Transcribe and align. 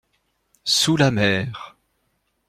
Sous 0.63 0.97
la 0.97 1.11
mer. 1.11 1.77